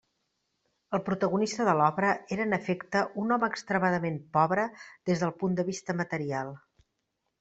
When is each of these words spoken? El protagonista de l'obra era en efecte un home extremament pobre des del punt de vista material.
El 0.97 1.01
protagonista 1.09 1.67
de 1.67 1.75
l'obra 1.81 2.09
era 2.37 2.43
en 2.47 2.57
efecte 2.57 3.03
un 3.25 3.35
home 3.37 3.49
extremament 3.57 4.17
pobre 4.39 4.65
des 5.11 5.23
del 5.25 5.35
punt 5.43 5.59
de 5.61 5.67
vista 5.73 5.97
material. 6.03 6.51